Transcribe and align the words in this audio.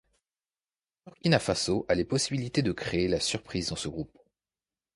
Le 1.05 1.11
Burkina 1.11 1.37
Faso 1.37 1.85
a 1.87 1.93
les 1.93 2.05
possibilités 2.05 2.63
de 2.63 2.71
créer 2.71 3.07
la 3.07 3.19
surprise 3.19 3.69
dans 3.69 3.75
ce 3.75 3.87
groupe. 3.87 4.17